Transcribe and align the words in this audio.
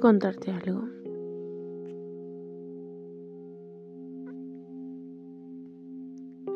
Contarte 0.00 0.50
algo. 0.50 0.88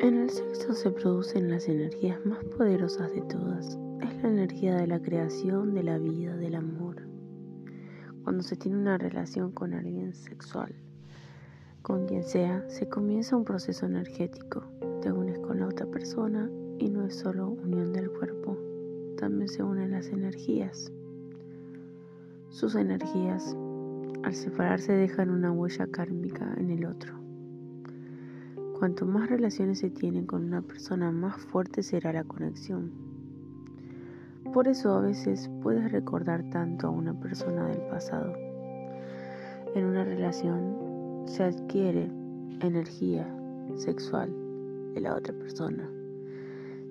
En 0.01 0.15
el 0.15 0.31
sexo 0.31 0.73
se 0.73 0.91
producen 0.91 1.51
las 1.51 1.69
energías 1.69 2.25
más 2.25 2.43
poderosas 2.57 3.13
de 3.13 3.21
todas. 3.21 3.79
Es 4.01 4.23
la 4.23 4.31
energía 4.31 4.77
de 4.77 4.87
la 4.87 4.99
creación, 4.99 5.75
de 5.75 5.83
la 5.83 5.99
vida, 5.99 6.35
del 6.39 6.55
amor. 6.55 7.03
Cuando 8.23 8.43
se 8.43 8.57
tiene 8.57 8.79
una 8.79 8.97
relación 8.97 9.53
con 9.53 9.75
alguien 9.75 10.15
sexual, 10.15 10.75
con 11.83 12.07
quien 12.07 12.23
sea, 12.23 12.65
se 12.71 12.89
comienza 12.89 13.37
un 13.37 13.45
proceso 13.45 13.85
energético. 13.85 14.65
Te 15.03 15.13
unes 15.13 15.39
con 15.41 15.61
la 15.61 15.69
otra 15.69 15.85
persona 15.85 16.51
y 16.79 16.89
no 16.89 17.05
es 17.05 17.17
solo 17.17 17.51
unión 17.51 17.93
del 17.93 18.11
cuerpo, 18.11 18.57
también 19.19 19.49
se 19.49 19.63
unen 19.63 19.91
las 19.91 20.07
energías. 20.07 20.91
Sus 22.55 22.77
energías, 22.77 23.57
al 24.23 24.33
separarse, 24.33 24.93
dejan 24.93 25.31
una 25.31 25.51
huella 25.51 25.89
kármica 25.89 26.55
en 26.57 26.71
el 26.71 26.87
otro. 26.87 27.13
Cuanto 28.79 29.07
más 29.07 29.29
relaciones 29.29 29.81
se 29.81 29.91
tienen 29.91 30.25
con 30.25 30.45
una 30.45 30.63
persona, 30.63 31.11
más 31.11 31.37
fuerte 31.37 31.83
será 31.83 32.13
la 32.13 32.23
conexión. 32.23 32.93
Por 34.53 34.69
eso 34.69 34.95
a 34.95 35.01
veces 35.01 35.51
puedes 35.65 35.91
recordar 35.91 36.49
tanto 36.51 36.87
a 36.87 36.91
una 36.91 37.19
persona 37.19 37.67
del 37.67 37.81
pasado. 37.89 38.33
En 39.75 39.87
una 39.87 40.05
relación 40.05 41.25
se 41.27 41.43
adquiere 41.43 42.09
energía 42.61 43.27
sexual 43.75 44.33
de 44.95 45.01
la 45.01 45.17
otra 45.17 45.35
persona. 45.35 45.91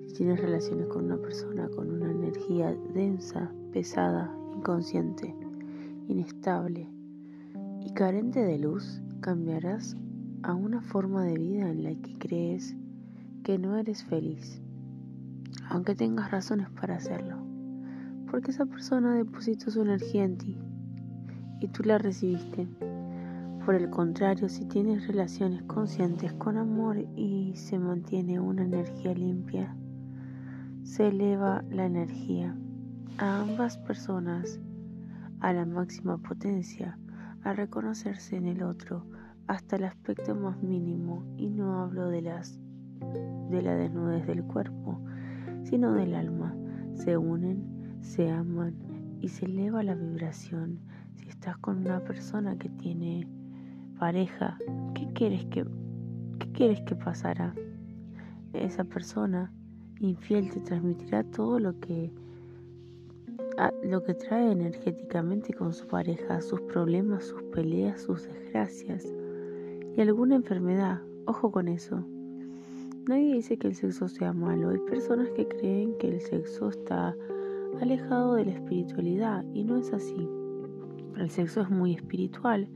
Si 0.08 0.12
tienes 0.12 0.40
relaciones 0.40 0.88
con 0.88 1.06
una 1.06 1.16
persona 1.16 1.70
con 1.70 1.90
una 1.90 2.10
energía 2.10 2.76
densa, 2.92 3.50
pesada, 3.72 4.30
inconsciente, 4.58 5.34
inestable 6.08 6.88
y 7.80 7.92
carente 7.92 8.40
de 8.40 8.58
luz, 8.58 9.02
cambiarás 9.20 9.96
a 10.42 10.54
una 10.54 10.80
forma 10.82 11.24
de 11.24 11.38
vida 11.38 11.70
en 11.70 11.84
la 11.84 11.94
que 11.94 12.18
crees 12.18 12.76
que 13.42 13.58
no 13.58 13.76
eres 13.76 14.04
feliz, 14.04 14.60
aunque 15.68 15.94
tengas 15.94 16.30
razones 16.30 16.68
para 16.70 16.96
hacerlo, 16.96 17.38
porque 18.30 18.50
esa 18.50 18.66
persona 18.66 19.14
depositó 19.14 19.70
su 19.70 19.82
energía 19.82 20.24
en 20.24 20.38
ti 20.38 20.58
y 21.60 21.68
tú 21.68 21.82
la 21.82 21.98
recibiste. 21.98 22.68
Por 23.64 23.74
el 23.74 23.88
contrario, 23.88 24.50
si 24.50 24.66
tienes 24.66 25.06
relaciones 25.06 25.62
conscientes 25.62 26.32
con 26.34 26.58
amor 26.58 26.98
y 27.16 27.52
se 27.56 27.78
mantiene 27.78 28.38
una 28.38 28.64
energía 28.64 29.14
limpia, 29.14 29.74
se 30.82 31.08
eleva 31.08 31.64
la 31.70 31.86
energía 31.86 32.54
a 33.16 33.40
ambas 33.40 33.78
personas 33.78 34.60
a 35.44 35.52
la 35.52 35.66
máxima 35.66 36.16
potencia, 36.16 36.98
a 37.42 37.52
reconocerse 37.52 38.34
en 38.34 38.46
el 38.46 38.62
otro, 38.62 39.04
hasta 39.46 39.76
el 39.76 39.84
aspecto 39.84 40.34
más 40.34 40.56
mínimo 40.62 41.22
y 41.36 41.50
no 41.50 41.80
hablo 41.80 42.08
de 42.08 42.22
las 42.22 42.58
de 43.50 43.60
la 43.60 43.76
desnudez 43.76 44.26
del 44.26 44.42
cuerpo, 44.42 44.98
sino 45.64 45.92
del 45.92 46.14
alma. 46.14 46.56
Se 46.94 47.18
unen, 47.18 47.98
se 48.00 48.30
aman 48.30 48.74
y 49.20 49.28
se 49.28 49.44
eleva 49.44 49.82
la 49.82 49.94
vibración. 49.94 50.80
Si 51.12 51.28
estás 51.28 51.58
con 51.58 51.80
una 51.80 52.00
persona 52.00 52.56
que 52.56 52.70
tiene 52.70 53.28
pareja, 53.98 54.56
¿qué 54.94 55.12
quieres 55.12 55.44
que 55.46 55.66
qué 56.38 56.52
quieres 56.52 56.80
que 56.86 56.96
pasará? 56.96 57.54
Esa 58.54 58.84
persona 58.84 59.52
infiel 60.00 60.48
te 60.48 60.60
transmitirá 60.60 61.22
todo 61.22 61.58
lo 61.58 61.78
que 61.80 62.10
lo 63.82 64.02
que 64.02 64.14
trae 64.14 64.50
energéticamente 64.50 65.52
con 65.52 65.72
su 65.72 65.86
pareja, 65.86 66.40
sus 66.40 66.60
problemas, 66.62 67.24
sus 67.24 67.42
peleas, 67.44 68.02
sus 68.02 68.24
desgracias 68.24 69.06
y 69.96 70.00
alguna 70.00 70.36
enfermedad. 70.36 71.02
Ojo 71.26 71.50
con 71.50 71.68
eso. 71.68 72.04
Nadie 73.06 73.34
dice 73.34 73.58
que 73.58 73.68
el 73.68 73.74
sexo 73.74 74.08
sea 74.08 74.32
malo. 74.32 74.70
Hay 74.70 74.78
personas 74.78 75.30
que 75.30 75.46
creen 75.46 75.96
que 75.98 76.08
el 76.08 76.20
sexo 76.20 76.70
está 76.70 77.14
alejado 77.80 78.34
de 78.34 78.46
la 78.46 78.52
espiritualidad 78.52 79.44
y 79.52 79.64
no 79.64 79.76
es 79.76 79.92
así. 79.92 80.28
El 81.16 81.30
sexo 81.30 81.60
es 81.60 81.70
muy 81.70 81.94
espiritual 81.94 82.68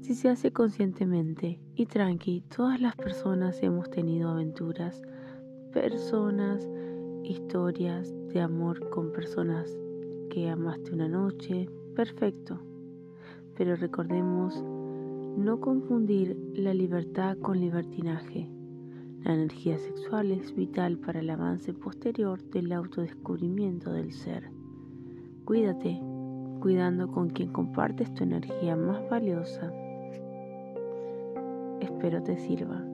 si 0.00 0.14
se 0.14 0.28
hace 0.28 0.52
conscientemente 0.52 1.60
y 1.74 1.86
tranqui. 1.86 2.42
Todas 2.54 2.80
las 2.80 2.96
personas 2.96 3.62
hemos 3.62 3.90
tenido 3.90 4.30
aventuras, 4.30 5.02
personas, 5.72 6.66
historias 7.24 8.14
de 8.28 8.40
amor 8.40 8.88
con 8.90 9.12
personas 9.12 9.76
que 10.28 10.48
amaste 10.48 10.92
una 10.92 11.08
noche. 11.08 11.68
Perfecto. 11.94 12.58
Pero 13.56 13.76
recordemos 13.76 14.62
no 14.62 15.60
confundir 15.60 16.36
la 16.54 16.74
libertad 16.74 17.38
con 17.38 17.60
libertinaje. 17.60 18.48
La 19.24 19.34
energía 19.34 19.78
sexual 19.78 20.32
es 20.32 20.54
vital 20.54 20.98
para 20.98 21.20
el 21.20 21.30
avance 21.30 21.72
posterior 21.72 22.42
del 22.50 22.72
autodescubrimiento 22.72 23.92
del 23.92 24.12
ser. 24.12 24.50
Cuídate, 25.44 26.00
cuidando 26.60 27.10
con 27.10 27.30
quien 27.30 27.52
compartes 27.52 28.12
tu 28.14 28.24
energía 28.24 28.76
más 28.76 29.08
valiosa. 29.08 29.72
Espero 31.80 32.22
te 32.22 32.36
sirva. 32.38 32.84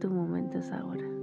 Tu 0.00 0.10
momento 0.10 0.58
es 0.58 0.70
ahora. 0.70 1.13